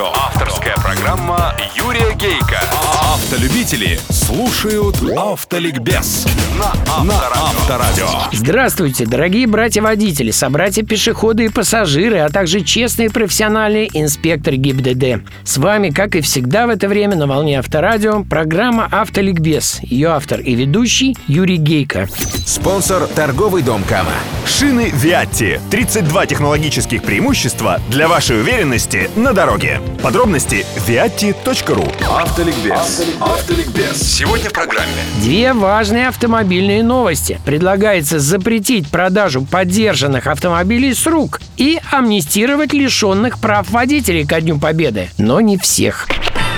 [0.00, 0.12] Авторадио.
[0.14, 0.39] Авторская
[1.10, 2.60] программа Юрия Гейка.
[3.14, 6.26] Автолюбители слушают Автоликбез
[6.56, 6.72] на
[7.34, 8.06] Авторадио.
[8.32, 15.26] Здравствуйте, дорогие братья-водители, собратья-пешеходы и пассажиры, а также честные профессиональные инспекторы ГИБДД.
[15.42, 19.80] С вами, как и всегда в это время на волне Авторадио, программа «Автоликбез».
[19.82, 22.08] Ее автор и ведущий Юрий Гейко.
[22.46, 24.12] Спонсор– торговый дом Кама.
[24.46, 25.60] Шины Виатти.
[25.70, 29.80] 32 технологических преимущества для вашей уверенности на дороге.
[30.02, 30.66] Подробности
[31.00, 33.02] viatti.ru Автоликбез.
[33.20, 34.02] Автоликбез.
[34.02, 34.92] Сегодня в программе.
[35.22, 37.40] Две важные автомобильные новости.
[37.46, 45.08] Предлагается запретить продажу поддержанных автомобилей с рук и амнистировать лишенных прав водителей ко Дню Победы.
[45.16, 46.06] Но не всех.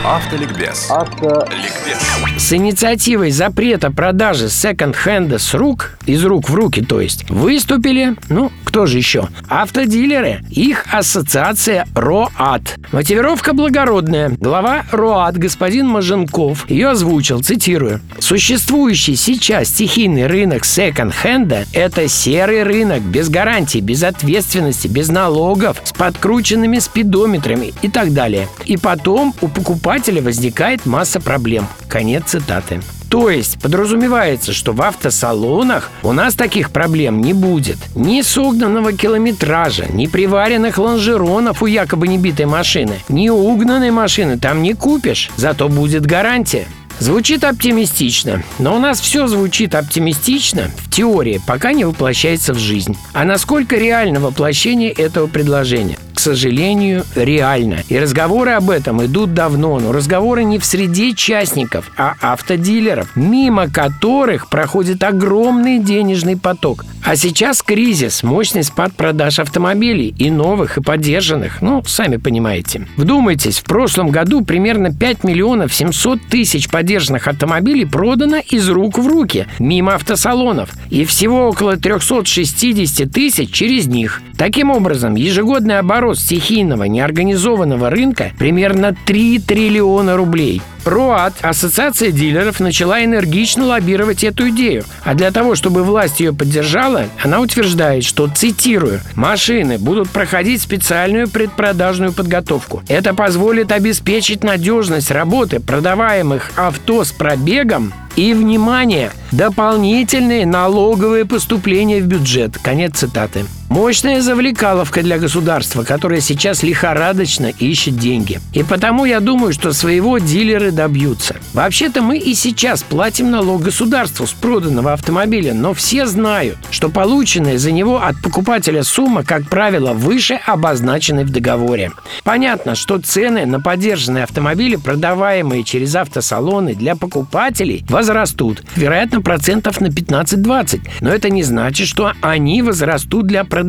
[0.05, 0.91] Автоликбез.
[0.91, 1.99] Автоликбез.
[2.37, 8.51] С инициативой запрета продажи секонд-хенда с рук, из рук в руки, то есть, выступили, ну,
[8.65, 9.29] кто же еще?
[9.49, 10.41] Автодилеры.
[10.51, 12.79] Их ассоциация РОАД.
[12.91, 14.31] Мотивировка благородная.
[14.31, 18.01] Глава РОАД, господин Маженков, ее озвучил, цитирую.
[18.19, 25.93] Существующий сейчас стихийный рынок секонд-хенда– это серый рынок без гарантий, без ответственности, без налогов, с
[25.93, 28.49] подкрученными спидометрами и так далее.
[28.65, 31.67] И потом у покупателя возникает масса проблем.
[31.89, 32.81] Конец цитаты.
[33.11, 37.77] То есть подразумевается, что в автосалонах у нас таких проблем не будет.
[37.95, 44.73] Ни согнанного километража, ни приваренных лонжеронов у якобы небитой машины, ни угнанной машины там не
[44.73, 45.31] купишь.
[45.37, 46.67] Зато будет гарантия.
[47.01, 52.97] Звучит оптимистично, но у нас все звучит оптимистично в теории, пока не воплощается в жизнь.
[53.13, 55.99] А насколько реально воплощение этого предложения?
[56.23, 57.83] Сожалению, реально.
[57.89, 63.69] И разговоры об этом идут давно, но разговоры не в среде частников, а автодилеров, мимо
[63.69, 66.85] которых проходит огромный денежный поток.
[67.05, 71.61] А сейчас кризис, мощный спад продаж автомобилей и новых, и поддержанных.
[71.61, 72.87] Ну, сами понимаете.
[72.97, 79.09] Вдумайтесь, в прошлом году примерно 5 миллионов 700 тысяч поддержанных автомобилей продано из рук в
[79.09, 80.71] руки, мимо автосалонов.
[80.91, 84.23] И всего около 360 тысяч через них.
[84.43, 90.61] Таким образом, ежегодный оборот стихийного неорганизованного рынка примерно 3 триллиона рублей.
[90.85, 94.83] РОАД, ассоциация дилеров, начала энергично лоббировать эту идею.
[95.05, 101.29] А для того, чтобы власть ее поддержала, она утверждает, что, цитирую, «машины будут проходить специальную
[101.29, 102.83] предпродажную подготовку.
[102.89, 112.07] Это позволит обеспечить надежность работы продаваемых авто с пробегом и, внимание, дополнительные налоговые поступления в
[112.07, 112.59] бюджет.
[112.61, 113.45] Конец цитаты.
[113.73, 118.39] Мощная завлекаловка для государства, которое сейчас лихорадочно ищет деньги.
[118.53, 121.37] И потому я думаю, что своего дилеры добьются.
[121.55, 127.57] Вообще-то мы и сейчас платим налог государству с проданного автомобиля, но все знают, что полученная
[127.57, 131.93] за него от покупателя сумма, как правило, выше обозначенной в договоре.
[132.25, 138.65] Понятно, что цены на поддержанные автомобили, продаваемые через автосалоны для покупателей, возрастут.
[138.77, 140.83] Вероятно, процентов на 15-20.
[141.01, 143.62] Но это не значит, что они возрастут для продавцов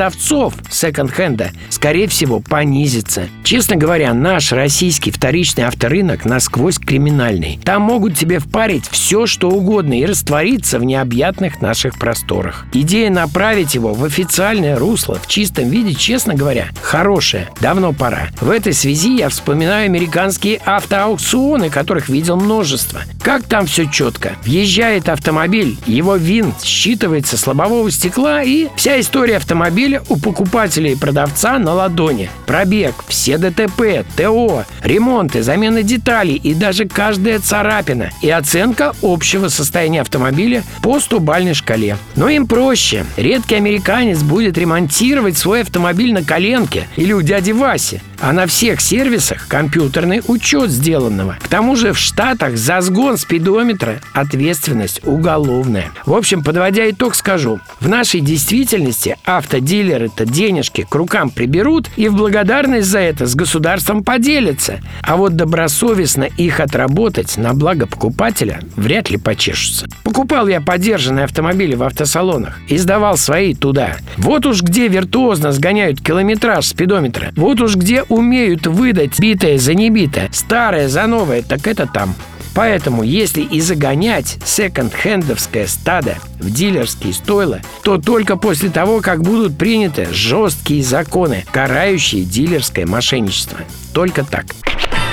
[0.70, 1.52] секонд-хенда.
[1.70, 3.28] Скорее всего, понизится.
[3.44, 7.59] Честно говоря, наш российский вторичный авторынок насквозь криминальный.
[7.64, 12.66] Там могут тебе впарить все, что угодно и раствориться в необъятных наших просторах.
[12.74, 17.50] Идея направить его в официальное русло в чистом виде, честно говоря, хорошая.
[17.62, 18.30] Давно пора.
[18.42, 23.02] В этой связи я вспоминаю американские автоаукционы, которых видел множество.
[23.22, 24.34] Как там все четко.
[24.44, 30.96] Въезжает автомобиль, его винт считывается с лобового стекла и вся история автомобиля у покупателя и
[30.96, 32.30] продавца на ладони.
[32.46, 40.02] Пробег, все ДТП, ТО, ремонты, замена деталей и даже каждая царапина и оценка общего состояния
[40.02, 41.98] автомобиля по стубальной шкале.
[42.16, 43.06] Но им проще.
[43.18, 48.02] Редкий американец будет ремонтировать свой автомобиль на коленке или у дяди Васи.
[48.23, 51.35] А на всех сервисах компьютерный учет сделанного.
[51.44, 55.91] К тому же в Штатах за сгон спидометра ответственность уголовная.
[56.06, 57.59] В общем, подводя итог, скажу.
[57.81, 64.05] В нашей действительности автодилеры-то денежки к рукам приберут и в благодарность за это с государством
[64.05, 64.79] поделятся.
[65.02, 69.87] А вот добросовестно их отработать на благо покупателя вряд ли почешутся.
[70.05, 73.97] Покупал я подержанные автомобили в автосалонах и сдавал свои туда.
[74.16, 77.34] Вот уж где виртуозно сгоняют километраж спидометра.
[77.35, 82.16] Вот уж где умеют выдать битое за небитое, старое за новое, так это там.
[82.56, 89.58] Поэтому, если и загонять секонд-хендовское стадо в дилерские стойла, то только после того, как будут
[89.58, 93.60] приняты жесткие законы, карающие дилерское мошенничество.
[93.92, 94.46] Только так.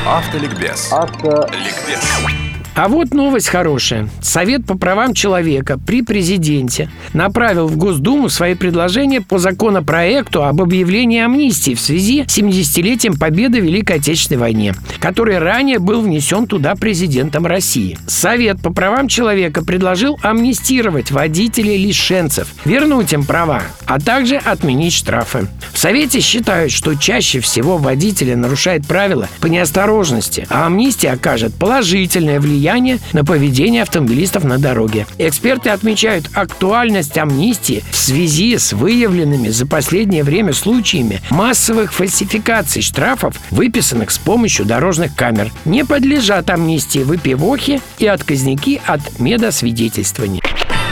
[0.07, 0.93] Автоликбез.
[0.93, 2.50] Автоликбез.
[2.83, 4.09] А вот новость хорошая.
[4.23, 11.21] Совет по правам человека при президенте направил в Госдуму свои предложения по законопроекту об объявлении
[11.21, 16.75] амнистии в связи с 70-летием победы в Великой Отечественной войне, который ранее был внесен туда
[16.75, 17.99] президентом России.
[18.07, 25.49] Совет по правам человека предложил амнистировать водителей лишенцев, вернуть им права, а также отменить штрафы.
[25.75, 32.41] В Совете считают, что чаще всего водители нарушают правила по неосторожности, а амнистия окажет положительное
[32.71, 35.07] влияние на поведение автомобилистов на дороге.
[35.19, 43.35] Эксперты отмечают актуальность амнистии в связи с выявленными за последнее время случаями массовых фальсификаций штрафов,
[43.51, 45.51] выписанных с помощью дорожных камер.
[45.65, 50.40] Не подлежат амнистии выпивохи и отказники от медосвидетельствования.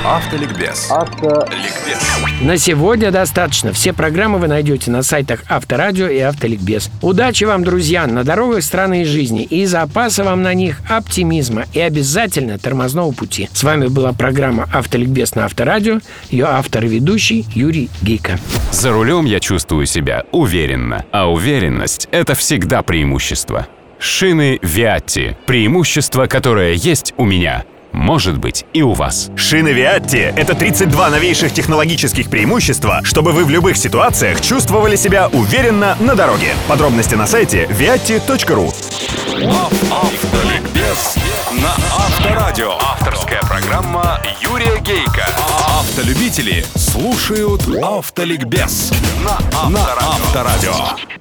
[0.04, 0.90] Автоликбез.
[0.90, 1.98] Автоликбез.
[2.40, 3.72] На сегодня достаточно.
[3.72, 6.90] Все программы вы найдете на сайтах Авторадио и Автоликбез.
[7.02, 9.42] Удачи вам, друзья, на дорогах страны и жизни.
[9.42, 11.64] И запаса вам на них оптимизма.
[11.72, 13.50] И обязательно тормозного пути.
[13.52, 15.98] С вами была программа Автоликбез на Авторадио.
[16.30, 18.38] Ее автор и ведущий Юрий Гейко.
[18.70, 23.66] За рулем я чувствую себя уверенно, а уверенность– это всегда преимущество.
[23.98, 29.30] Шины Виатти– преимущество, которое есть у меня– может быть и у вас.
[29.36, 35.96] Шины Виатти— это 32 новейших технологических преимущества, чтобы вы в любых ситуациях чувствовали себя уверенно
[36.00, 36.54] на дороге.
[36.68, 38.72] Подробности на сайте viatti.ru
[39.90, 41.16] Автоликбез
[41.52, 42.72] на Авторадио.
[42.80, 45.26] Авторская программа Юрия Гейка.
[45.78, 48.92] Автолюбители слушают Автоликбез
[49.24, 51.17] на Авторадио.